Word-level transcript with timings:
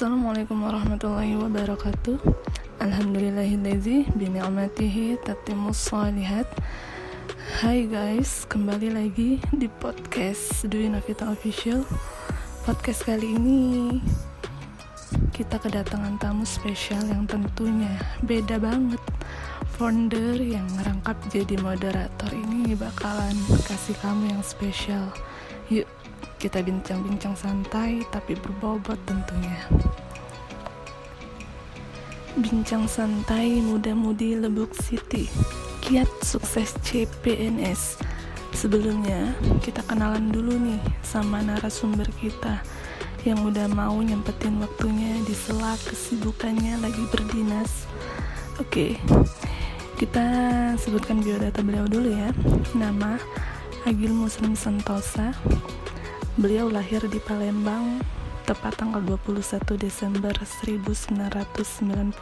Assalamualaikum 0.00 0.64
warahmatullahi 0.64 1.36
wabarakatuh. 1.36 2.24
Alhamdulillahillazi 2.80 4.08
bini'amatihi 4.16 5.20
tatimus 5.20 5.76
salihat 5.76 6.48
Hai 7.60 7.84
guys, 7.84 8.48
kembali 8.48 8.96
lagi 8.96 9.44
di 9.52 9.68
podcast 9.68 10.64
Dwi 10.64 10.88
Navita 10.88 11.28
Official. 11.28 11.84
Podcast 12.64 13.04
kali 13.04 13.28
ini 13.28 14.00
kita 15.36 15.60
kedatangan 15.60 16.16
tamu 16.16 16.48
spesial 16.48 17.04
yang 17.04 17.28
tentunya 17.28 17.92
beda 18.24 18.56
banget. 18.56 19.04
Founder 19.76 20.40
yang 20.40 20.64
ngerangkap 20.80 21.20
jadi 21.28 21.60
moderator 21.60 22.32
ini 22.32 22.72
bakalan 22.72 23.36
kasih 23.68 24.00
kamu 24.00 24.32
yang 24.32 24.40
spesial. 24.40 25.12
Yuk 25.68 25.99
kita 26.40 26.64
bincang-bincang 26.64 27.36
santai 27.36 28.00
tapi 28.08 28.32
berbobot 28.32 28.96
tentunya. 29.04 29.60
Bincang 32.32 32.88
santai 32.88 33.60
muda-mudi 33.60 34.40
Lebuk 34.40 34.72
City. 34.72 35.28
Kiat 35.84 36.08
sukses 36.24 36.72
CPNS. 36.80 38.00
Sebelumnya, 38.56 39.36
kita 39.60 39.84
kenalan 39.84 40.32
dulu 40.32 40.56
nih 40.56 40.80
sama 41.04 41.44
narasumber 41.44 42.08
kita 42.16 42.64
yang 43.28 43.44
udah 43.44 43.68
mau 43.68 44.00
nyempetin 44.00 44.56
waktunya 44.64 45.20
di 45.28 45.36
sela 45.36 45.76
kesibukannya 45.84 46.80
lagi 46.80 47.04
berdinas. 47.12 47.84
Oke, 48.56 48.96
kita 50.00 50.24
sebutkan 50.80 51.20
biodata 51.20 51.60
beliau 51.60 51.84
dulu 51.84 52.16
ya. 52.16 52.32
Nama 52.72 53.20
Agil 53.84 54.12
Muslim 54.12 54.56
Santosa, 54.56 55.36
Beliau 56.38 56.70
lahir 56.70 57.02
di 57.10 57.18
Palembang 57.18 57.98
tepat 58.46 58.78
tanggal 58.78 59.02
21 59.02 59.66
Desember 59.74 60.30
1995. 60.30 62.14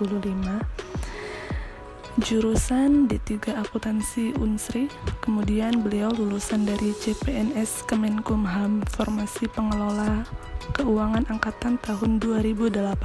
Jurusan 2.17 3.05
D3 3.05 3.53
Akuntansi 3.61 4.33
Unsri, 4.41 4.89
kemudian 5.20 5.84
beliau 5.84 6.09
lulusan 6.09 6.65
dari 6.65 6.97
CPNS 6.97 7.84
Kemenkumham 7.84 8.81
Formasi 8.97 9.45
Pengelola 9.45 10.25
Keuangan 10.72 11.28
Angkatan 11.28 11.77
tahun 11.77 12.17
2018. 12.17 12.97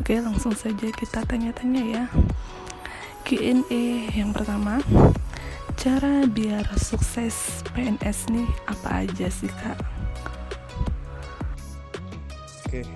Oke, 0.00 0.16
langsung 0.16 0.56
saja 0.56 0.88
kita 0.88 1.28
tanya-tanya 1.28 1.82
ya. 1.84 2.04
Q&A 3.28 3.84
yang 4.16 4.32
pertama, 4.32 4.80
cara 5.82 6.22
biar 6.30 6.62
sukses 6.78 7.66
PNS 7.74 8.30
nih 8.30 8.46
apa 8.70 9.02
aja 9.02 9.26
sih 9.26 9.50
kak? 9.50 9.74
Oke, 12.62 12.86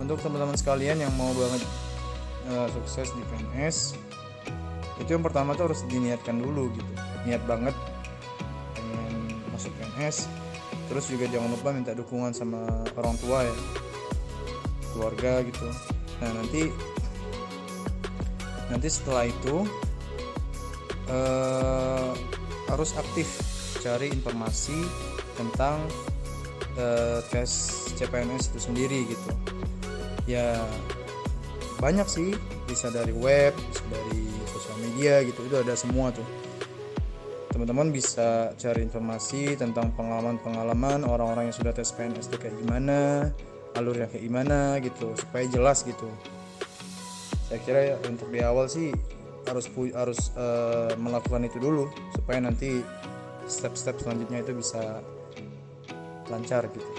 untuk 0.00 0.16
teman-teman 0.24 0.56
sekalian 0.56 1.04
yang 1.04 1.12
mau 1.20 1.28
banget 1.36 1.60
uh, 2.48 2.64
sukses 2.72 3.12
di 3.12 3.20
PNS, 3.28 4.00
itu 5.04 5.10
yang 5.12 5.20
pertama 5.20 5.52
tuh 5.52 5.68
harus 5.68 5.84
diniatkan 5.84 6.40
dulu 6.40 6.72
gitu, 6.72 6.92
niat 7.28 7.44
banget 7.44 7.76
pengen 8.72 9.36
masuk 9.52 9.68
PNS, 9.76 10.32
terus 10.88 11.12
juga 11.12 11.28
jangan 11.28 11.52
lupa 11.52 11.76
minta 11.76 11.92
dukungan 11.92 12.32
sama 12.32 12.88
orang 12.96 13.20
tua 13.20 13.44
ya, 13.44 13.56
keluarga 14.96 15.44
gitu. 15.44 15.68
Nah 16.24 16.40
nanti 16.40 16.72
nanti 18.72 18.88
setelah 18.88 19.28
itu 19.28 19.68
uh, 21.12 22.10
harus 22.72 22.96
aktif 22.96 23.28
cari 23.84 24.08
informasi 24.08 24.76
tentang 25.36 25.84
uh, 26.80 27.20
tes 27.28 27.50
CPNS 28.00 28.52
itu 28.54 28.58
sendiri 28.72 29.04
gitu. 29.06 29.30
Ya 30.24 30.56
banyak 31.82 32.06
sih 32.06 32.30
bisa 32.70 32.88
dari 32.94 33.10
web 33.10 33.52
bisa 33.58 33.84
dari 33.90 34.22
sosial 34.46 34.78
media 34.80 35.20
gitu 35.26 35.44
itu 35.44 35.56
ada 35.60 35.74
semua 35.76 36.14
tuh. 36.14 36.24
Teman-teman 37.52 37.92
bisa 37.92 38.56
cari 38.56 38.80
informasi 38.80 39.60
tentang 39.60 39.92
pengalaman-pengalaman 39.92 41.04
orang-orang 41.04 41.52
yang 41.52 41.56
sudah 41.56 41.76
tes 41.76 41.92
PNS 41.92 42.32
itu 42.32 42.36
kayak 42.40 42.56
gimana 42.56 43.28
alurnya 43.76 44.08
kayak 44.08 44.24
gimana 44.24 44.80
gitu 44.80 45.12
supaya 45.18 45.44
jelas 45.48 45.84
gitu. 45.84 46.08
Saya 47.52 47.60
kira 47.68 47.80
ya, 47.92 47.96
untuk 48.08 48.32
di 48.32 48.40
awal 48.40 48.64
sih 48.64 48.88
harus 49.46 49.66
harus 49.94 50.20
uh, 50.38 50.94
melakukan 50.98 51.46
itu 51.46 51.58
dulu 51.58 51.90
supaya 52.14 52.38
nanti 52.38 52.82
step-step 53.46 53.98
selanjutnya 53.98 54.42
itu 54.42 54.54
bisa 54.54 55.02
lancar 56.30 56.66
gitu. 56.70 56.90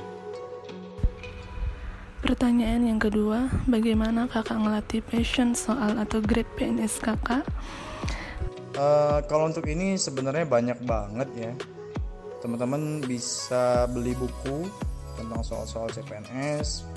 Pertanyaan 2.24 2.88
yang 2.88 3.04
kedua, 3.04 3.52
bagaimana 3.68 4.32
kakak 4.32 4.56
ngelatih 4.56 5.04
passion 5.04 5.52
soal 5.52 6.00
atau 6.00 6.24
grade 6.24 6.48
PNS 6.56 7.04
kakak? 7.04 7.44
Uh, 8.80 9.20
kalau 9.28 9.52
untuk 9.52 9.68
ini 9.68 10.00
sebenarnya 10.00 10.48
banyak 10.48 10.80
banget 10.88 11.30
ya. 11.36 11.52
Teman-teman 12.40 13.04
bisa 13.04 13.92
beli 13.92 14.16
buku 14.16 14.72
tentang 15.20 15.44
soal-soal 15.44 15.92
CPNS, 15.92 16.88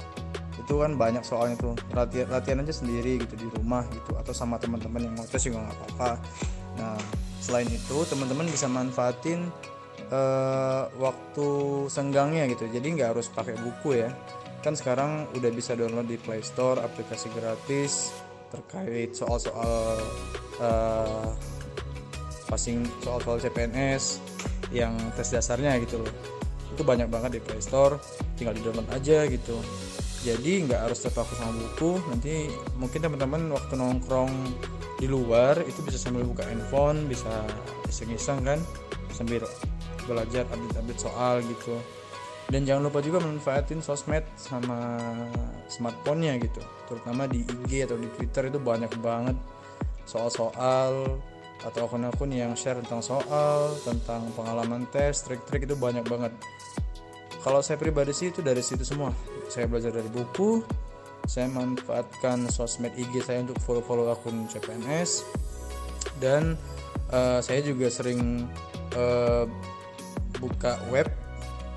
itu 0.66 0.82
kan 0.82 0.98
banyak 0.98 1.22
soalnya 1.22 1.54
tuh 1.62 1.78
latihan 1.94 2.26
latihan 2.26 2.58
aja 2.66 2.74
sendiri 2.74 3.22
gitu 3.22 3.38
di 3.38 3.46
rumah 3.54 3.86
gitu 3.94 4.18
atau 4.18 4.34
sama 4.34 4.58
teman-teman 4.58 5.06
yang 5.06 5.14
tes 5.30 5.46
juga 5.46 5.62
nggak 5.62 5.78
apa-apa. 5.78 6.10
Nah 6.82 6.98
selain 7.38 7.70
itu 7.70 8.02
teman-teman 8.10 8.50
bisa 8.50 8.66
manfaatin 8.66 9.46
uh, 10.10 10.90
waktu 10.98 11.48
senggangnya 11.86 12.50
gitu. 12.50 12.66
Jadi 12.66 12.98
nggak 12.98 13.14
harus 13.14 13.30
pakai 13.30 13.54
buku 13.62 14.02
ya. 14.02 14.10
Kan 14.66 14.74
sekarang 14.74 15.30
udah 15.38 15.50
bisa 15.54 15.78
download 15.78 16.10
di 16.10 16.18
Play 16.18 16.42
Store 16.42 16.82
aplikasi 16.82 17.30
gratis 17.30 18.10
terkait 18.50 19.14
soal-soal 19.14 20.02
uh, 20.58 21.30
passing 22.50 22.82
soal-soal 23.06 23.38
CPNS 23.38 24.18
yang 24.74 24.98
tes 25.14 25.30
dasarnya 25.30 25.78
gitu 25.78 26.02
loh. 26.02 26.10
Itu 26.74 26.82
banyak 26.82 27.06
banget 27.06 27.38
di 27.38 27.40
Play 27.46 27.62
Store 27.62 28.02
tinggal 28.34 28.58
di 28.58 28.66
download 28.66 28.90
aja 28.90 29.30
gitu 29.30 29.62
jadi 30.26 30.66
nggak 30.66 30.80
harus 30.90 30.98
terpaku 31.06 31.38
sama 31.38 31.54
buku. 31.54 32.02
Nanti 32.10 32.50
mungkin 32.74 32.98
teman-teman 32.98 33.46
waktu 33.54 33.78
nongkrong 33.78 34.32
di 34.98 35.06
luar 35.06 35.62
itu 35.62 35.78
bisa 35.86 36.00
sambil 36.00 36.26
buka 36.26 36.42
handphone 36.42 37.06
bisa 37.06 37.44
iseng-iseng 37.86 38.42
kan 38.42 38.58
sambil 39.14 39.46
belajar 40.10 40.42
update-update 40.50 40.98
soal 41.00 41.38
gitu. 41.46 41.78
Dan 42.50 42.62
jangan 42.62 42.90
lupa 42.90 43.02
juga 43.02 43.18
manfaatin 43.22 43.82
sosmed 43.82 44.22
sama 44.38 44.98
smartphone-nya 45.70 46.38
gitu. 46.42 46.62
Terutama 46.90 47.26
di 47.30 47.42
IG 47.42 47.86
atau 47.86 47.98
di 47.98 48.06
Twitter 48.18 48.50
itu 48.50 48.58
banyak 48.58 48.90
banget 49.02 49.34
soal-soal 50.06 51.18
atau 51.66 51.80
akun-akun 51.88 52.30
yang 52.30 52.54
share 52.54 52.78
tentang 52.78 53.02
soal 53.02 53.74
tentang 53.82 54.28
pengalaman 54.38 54.86
tes 54.94 55.24
trik-trik 55.26 55.66
itu 55.66 55.74
banyak 55.74 56.06
banget 56.06 56.30
kalau 57.46 57.62
saya 57.62 57.78
pribadi 57.78 58.10
sih 58.10 58.34
itu 58.34 58.42
dari 58.42 58.58
situ 58.58 58.82
semua. 58.82 59.14
Saya 59.46 59.70
belajar 59.70 59.94
dari 59.94 60.10
buku 60.10 60.66
saya 61.26 61.50
manfaatkan 61.50 62.46
sosmed 62.50 62.94
IG 62.94 63.22
saya 63.22 63.42
untuk 63.42 63.58
follow-follow 63.62 64.10
akun 64.14 64.46
CPNS 64.46 65.26
dan 66.22 66.54
uh, 67.10 67.42
saya 67.42 67.66
juga 67.66 67.90
sering 67.90 68.46
uh, 68.94 69.46
buka 70.38 70.78
web 70.90 71.10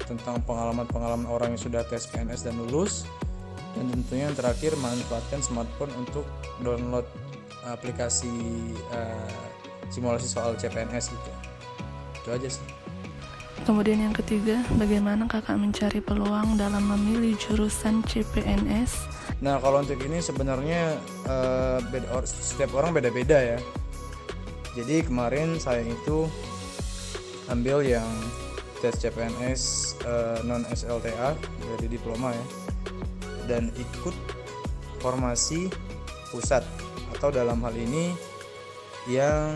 tentang 0.05 0.41
pengalaman-pengalaman 0.45 1.25
orang 1.25 1.57
yang 1.57 1.61
sudah 1.61 1.81
tes 1.89 2.05
PNS 2.13 2.45
dan 2.45 2.61
lulus 2.61 3.09
dan 3.73 3.89
tentunya 3.89 4.29
yang 4.29 4.37
terakhir 4.37 4.73
manfaatkan 4.77 5.41
smartphone 5.41 5.93
untuk 5.97 6.25
download 6.61 7.05
aplikasi 7.65 8.29
uh, 8.93 9.33
simulasi 9.89 10.29
soal 10.29 10.53
CPNS 10.57 11.09
itu 11.09 11.31
itu 12.21 12.29
aja 12.29 12.47
sih 12.53 12.78
Kemudian 13.69 14.01
yang 14.01 14.17
ketiga, 14.17 14.65
bagaimana 14.81 15.29
kakak 15.29 15.53
mencari 15.61 16.01
peluang 16.01 16.57
dalam 16.57 16.89
memilih 16.89 17.37
jurusan 17.37 18.01
CPNS? 18.01 19.05
Nah 19.45 19.61
kalau 19.61 19.85
untuk 19.85 20.01
ini 20.01 20.17
sebenarnya 20.25 20.97
uh, 21.29 21.77
beda, 21.93 22.25
setiap 22.25 22.73
orang 22.73 22.97
beda-beda 22.97 23.37
ya. 23.37 23.61
Jadi 24.73 25.05
kemarin 25.05 25.61
saya 25.61 25.85
itu 25.85 26.25
ambil 27.45 27.85
yang 27.85 28.09
tes 28.81 28.97
CPNS 29.05 29.61
uh, 30.01 30.41
eh, 30.41 30.49
non 30.49 30.65
SLTA 30.65 31.37
dari 31.37 31.93
diploma 31.93 32.33
ya, 32.33 32.45
dan 33.45 33.69
ikut 33.77 34.17
formasi 34.97 35.69
pusat 36.33 36.65
atau 37.13 37.29
dalam 37.29 37.61
hal 37.61 37.77
ini 37.77 38.17
yang 39.05 39.53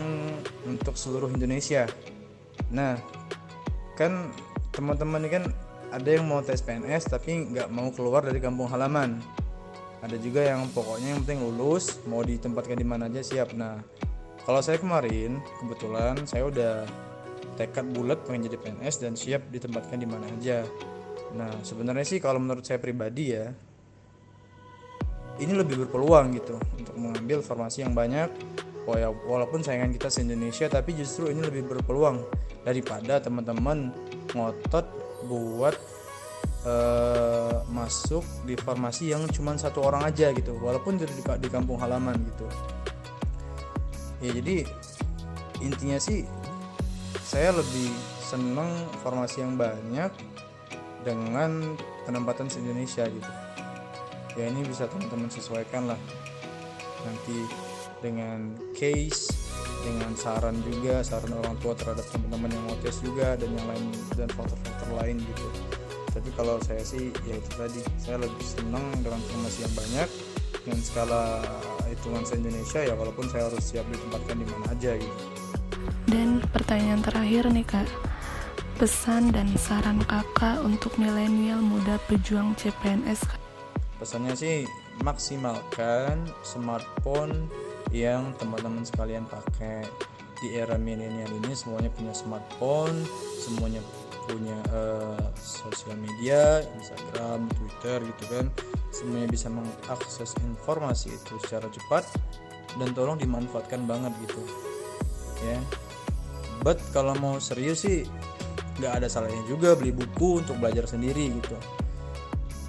untuk 0.62 0.94
seluruh 0.94 1.34
Indonesia. 1.34 1.90
Nah 2.70 2.94
kan 3.94 4.30
teman-teman 4.74 5.22
ini 5.22 5.30
kan 5.30 5.44
ada 5.94 6.10
yang 6.10 6.26
mau 6.26 6.42
tes 6.42 6.58
PNS 6.62 7.06
tapi 7.06 7.54
nggak 7.54 7.70
mau 7.70 7.94
keluar 7.94 8.26
dari 8.26 8.42
kampung 8.42 8.66
halaman. 8.66 9.22
Ada 10.02 10.20
juga 10.20 10.44
yang 10.44 10.68
pokoknya 10.74 11.16
yang 11.16 11.20
penting 11.24 11.40
lulus 11.48 12.02
mau 12.04 12.20
ditempatkan 12.20 12.76
di 12.76 12.86
mana 12.86 13.08
aja 13.08 13.22
siap. 13.24 13.54
Nah 13.54 13.80
kalau 14.44 14.60
saya 14.60 14.76
kemarin 14.76 15.40
kebetulan 15.62 16.18
saya 16.26 16.50
udah 16.50 16.74
tekad 17.54 17.86
bulat 17.94 18.20
pengen 18.26 18.50
jadi 18.50 18.58
PNS 18.58 18.94
dan 19.00 19.14
siap 19.14 19.46
ditempatkan 19.48 19.96
di 19.96 20.08
mana 20.10 20.26
aja. 20.28 20.66
Nah 21.38 21.50
sebenarnya 21.62 22.04
sih 22.04 22.18
kalau 22.18 22.42
menurut 22.42 22.66
saya 22.66 22.82
pribadi 22.82 23.32
ya 23.32 23.54
ini 25.38 25.52
lebih 25.54 25.86
berpeluang 25.86 26.34
gitu 26.38 26.58
untuk 26.78 26.94
mengambil 26.94 27.42
informasi 27.42 27.82
yang 27.82 27.94
banyak 27.94 28.30
walaupun 28.84 29.64
saingan 29.64 29.92
kita 29.96 30.12
se 30.12 30.20
Indonesia 30.20 30.68
tapi 30.68 30.92
justru 30.92 31.32
ini 31.32 31.40
lebih 31.40 31.64
berpeluang 31.64 32.20
daripada 32.64 33.20
teman-teman 33.20 33.92
ngotot 34.36 34.86
buat 35.24 35.76
uh, 36.68 37.64
masuk 37.72 38.24
di 38.44 38.56
formasi 38.60 39.12
yang 39.16 39.24
cuma 39.32 39.56
satu 39.56 39.84
orang 39.84 40.04
aja 40.04 40.32
gitu 40.36 40.56
walaupun 40.60 41.00
di, 41.00 41.08
di 41.40 41.48
kampung 41.48 41.80
halaman 41.80 42.16
gitu. 42.20 42.46
Ya 44.20 44.30
jadi 44.36 44.64
intinya 45.64 46.00
sih 46.00 46.28
saya 47.24 47.56
lebih 47.56 47.88
seneng 48.20 48.68
formasi 49.00 49.44
yang 49.44 49.56
banyak 49.56 50.12
dengan 51.04 51.76
penempatan 52.04 52.48
se 52.48 52.60
Indonesia 52.60 53.08
gitu. 53.08 53.32
Ya 54.34 54.50
ini 54.50 54.66
bisa 54.66 54.90
teman-teman 54.90 55.30
sesuaikan 55.30 55.88
lah 55.88 56.00
nanti 57.04 57.36
dengan 58.04 58.52
case 58.76 59.32
dengan 59.80 60.12
saran 60.12 60.60
juga 60.68 61.00
saran 61.00 61.32
orang 61.40 61.56
tua 61.64 61.72
terhadap 61.72 62.04
teman-teman 62.12 62.52
yang 62.52 62.64
mau 62.68 62.76
tes 62.84 63.00
juga 63.00 63.36
dan 63.40 63.48
yang 63.48 63.66
lain 63.68 63.84
dan 64.16 64.28
faktor-faktor 64.32 64.88
lain 65.00 65.16
gitu. 65.24 65.46
Tapi 66.12 66.28
kalau 66.36 66.60
saya 66.60 66.84
sih 66.84 67.08
ya 67.24 67.40
itu 67.40 67.50
tadi 67.56 67.80
saya 67.96 68.20
lebih 68.20 68.44
senang 68.44 68.84
dengan 69.00 69.16
informasi 69.16 69.58
yang 69.64 69.74
banyak 69.74 70.08
dengan 70.64 70.80
skala 70.84 71.24
hitungan 71.88 72.24
se 72.28 72.36
Indonesia 72.36 72.80
ya 72.84 72.94
walaupun 72.96 73.26
saya 73.32 73.48
harus 73.48 73.64
siap 73.64 73.84
ditempatkan 73.88 74.36
di 74.36 74.46
mana 74.48 74.66
aja 74.72 74.92
gitu. 75.00 75.24
Dan 76.08 76.44
pertanyaan 76.52 77.00
terakhir 77.00 77.48
nih 77.48 77.64
kak. 77.64 77.88
Pesan 78.74 79.30
dan 79.30 79.48
saran 79.54 80.02
kakak 80.02 80.58
untuk 80.60 80.98
milenial 80.98 81.62
muda 81.62 81.94
pejuang 82.10 82.58
CPNS 82.58 83.44
pesannya 84.04 84.36
sih 84.36 84.56
maksimalkan 85.00 86.28
smartphone 86.44 87.48
yang 87.94 88.34
teman-teman 88.42 88.82
sekalian 88.82 89.22
pakai. 89.30 89.86
Di 90.34 90.58
era 90.58 90.74
milenial 90.74 91.30
ini 91.40 91.54
semuanya 91.54 91.88
punya 91.94 92.12
smartphone 92.12 93.06
semuanya 93.38 93.80
punya 94.26 94.58
uh, 94.74 95.30
sosial 95.38 95.94
media 95.96 96.60
Instagram 96.74 97.46
Twitter 97.54 98.02
gitu 98.02 98.24
kan. 98.34 98.46
Semuanya 98.90 99.30
bisa 99.30 99.46
mengakses 99.46 100.34
informasi 100.42 101.14
itu 101.14 101.38
secara 101.46 101.70
cepat 101.70 102.02
dan 102.82 102.90
tolong 102.92 103.16
dimanfaatkan 103.16 103.86
banget 103.86 104.10
gitu 104.26 104.42
ya. 105.46 105.58
But 106.66 106.82
kalau 106.90 107.14
mau 107.22 107.38
serius 107.38 107.86
sih 107.86 108.02
nggak 108.82 109.00
ada 109.00 109.06
salahnya 109.06 109.46
juga 109.46 109.78
beli 109.78 109.94
buku 109.94 110.42
untuk 110.42 110.58
belajar 110.58 110.90
sendiri 110.90 111.30
gitu. 111.30 111.56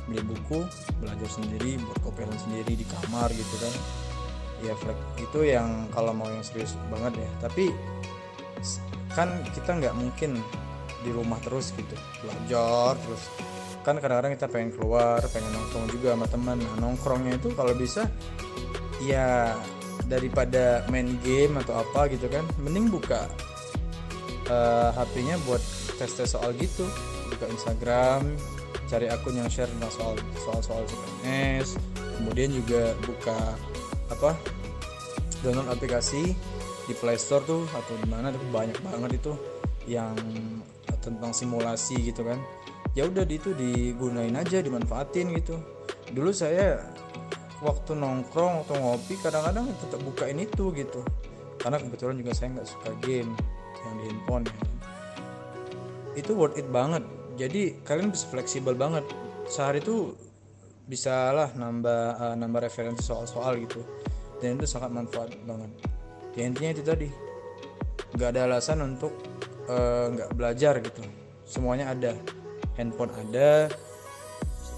Beli 0.05 0.21
buku 0.21 0.69
belajar 1.01 1.29
sendiri 1.33 1.81
buat 1.81 1.97
kopian 2.05 2.29
sendiri 2.37 2.77
di 2.77 2.85
kamar 2.85 3.33
gitu 3.33 3.57
kan 3.57 4.04
ya 4.63 4.73
flag 4.79 4.97
itu 5.19 5.39
yang 5.43 5.87
kalau 5.91 6.15
mau 6.15 6.27
yang 6.29 6.43
serius 6.43 6.77
banget 6.87 7.19
ya. 7.23 7.29
Tapi 7.47 7.71
kan 9.15 9.29
kita 9.55 9.79
nggak 9.79 9.95
mungkin 9.95 10.39
di 11.03 11.11
rumah 11.11 11.39
terus 11.43 11.71
gitu. 11.75 11.95
Belajar 12.23 12.99
terus. 12.99 13.23
Kan 13.85 14.01
kadang-kadang 14.01 14.33
kita 14.33 14.47
pengen 14.49 14.71
keluar 14.73 15.21
pengen 15.29 15.51
nongkrong 15.53 15.85
juga 15.91 16.07
sama 16.15 16.27
teman. 16.29 16.57
Nah, 16.61 16.75
nongkrongnya 16.81 17.33
itu 17.37 17.49
kalau 17.53 17.73
bisa 17.75 18.09
ya 19.03 19.53
daripada 20.05 20.85
main 20.93 21.17
game 21.25 21.57
atau 21.61 21.81
apa 21.81 22.09
gitu 22.13 22.29
kan 22.29 22.45
mending 22.61 22.93
buka 22.93 23.25
uh, 24.49 24.53
eh, 24.53 24.89
HP-nya 24.93 25.35
buat 25.49 25.61
tes-tes 25.97 26.33
soal 26.37 26.53
gitu. 26.57 26.85
Buka 27.29 27.49
Instagram 27.49 28.37
cari 28.85 29.09
akun 29.09 29.37
yang 29.37 29.49
share 29.49 29.69
soal 29.89 30.13
soal 30.45 30.61
soal 30.61 30.81
CPNS 30.85 31.77
kemudian 32.21 32.53
juga 32.53 32.93
buka 33.03 33.57
apa 34.09 34.37
download 35.41 35.69
aplikasi 35.69 36.37
di 36.85 36.93
Play 36.93 37.17
Store 37.17 37.41
tuh 37.45 37.65
atau 37.73 37.93
di 37.97 38.07
mana 38.09 38.29
tuh 38.29 38.41
banyak 38.53 38.77
banget 38.85 39.17
itu 39.17 39.33
yang 39.89 40.13
tentang 41.01 41.33
simulasi 41.33 41.97
gitu 42.01 42.25
kan. 42.25 42.41
Ya 42.97 43.05
udah 43.05 43.27
itu 43.27 43.51
digunain 43.53 44.33
aja 44.33 44.63
dimanfaatin 44.63 45.35
gitu. 45.37 45.59
Dulu 46.13 46.31
saya 46.31 46.81
waktu 47.61 47.97
nongkrong 47.97 48.65
atau 48.65 48.75
ngopi 48.77 49.19
kadang-kadang 49.21 49.69
tetap 49.81 49.99
bukain 50.01 50.39
itu 50.41 50.73
gitu. 50.73 51.01
Karena 51.61 51.81
kebetulan 51.81 52.15
juga 52.17 52.31
saya 52.33 52.57
nggak 52.57 52.69
suka 52.69 52.89
game 53.03 53.29
yang 53.85 53.93
di 53.99 54.03
handphone 54.09 54.43
ya. 54.47 54.55
Itu 56.15 56.31
worth 56.33 56.57
it 56.57 56.69
banget. 56.71 57.03
Jadi 57.35 57.83
kalian 57.83 58.09
bisa 58.15 58.25
fleksibel 58.31 58.73
banget. 58.73 59.03
Sehari 59.45 59.83
itu 59.83 60.15
bisa 60.85 61.33
lah 61.33 61.49
nambah 61.57 62.01
uh, 62.21 62.35
nambah 62.37 62.69
referensi 62.69 63.01
soal-soal 63.01 63.57
gitu. 63.61 63.81
Dan 64.37 64.61
itu 64.61 64.69
sangat 64.69 64.93
manfaat 64.93 65.33
banget. 65.43 65.71
Ya 66.37 66.43
intinya 66.45 66.71
itu 66.77 66.83
tadi. 66.85 67.09
Nggak 68.13 68.29
ada 68.37 68.41
alasan 68.47 68.85
untuk 68.85 69.13
uh, 69.65 70.13
belajar 70.33 70.77
gitu. 70.79 71.01
Semuanya 71.43 71.91
ada. 71.91 72.13
Handphone 72.75 73.13
ada 73.15 73.71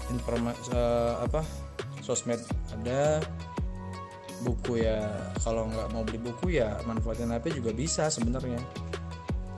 informasi 0.08 0.72
uh, 0.72 1.20
apa 1.20 1.44
sosmed 2.00 2.40
ada. 2.72 3.20
Buku 4.38 4.78
ya 4.78 5.02
kalau 5.42 5.66
nggak 5.66 5.90
mau 5.90 6.06
beli 6.06 6.22
buku 6.22 6.62
ya 6.62 6.78
manfaatin 6.86 7.34
HP 7.34 7.58
juga 7.58 7.74
bisa 7.74 8.06
sebenarnya. 8.06 8.62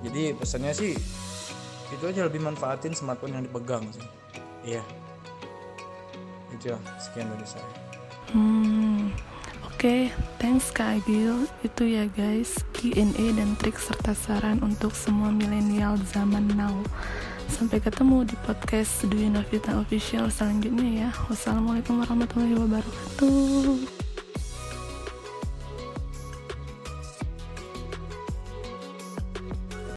Jadi 0.01 0.33
pesannya 0.33 0.73
sih 0.73 0.97
itu 1.91 2.05
aja 2.09 2.25
lebih 2.25 2.41
manfaatin 2.41 2.97
smartphone 2.97 3.37
yang 3.37 3.45
dipegang 3.45 3.85
sih. 3.93 4.07
Iya 4.65 4.81
sekian 7.01 7.27
dari 7.33 7.47
saya. 7.49 7.69
Hmm 8.31 9.11
oke. 9.81 9.81
Okay. 9.81 10.13
thanks 10.37 10.69
kak 10.69 11.01
Agil 11.01 11.49
itu 11.65 11.83
ya 11.89 12.05
guys. 12.13 12.61
Q&A 12.77 13.27
dan 13.33 13.57
trik 13.57 13.81
serta 13.81 14.13
saran 14.13 14.61
untuk 14.61 14.93
semua 14.93 15.33
milenial 15.33 15.97
zaman 16.13 16.45
now. 16.53 16.77
Sampai 17.49 17.81
ketemu 17.81 18.29
di 18.29 18.37
podcast 18.45 19.03
Dwi 19.09 19.33
Novita 19.33 19.75
Official 19.81 20.29
selanjutnya 20.29 21.09
ya. 21.09 21.11
Wassalamualaikum 21.33 22.05
warahmatullahi 22.05 22.55
wabarakatuh 22.61 24.10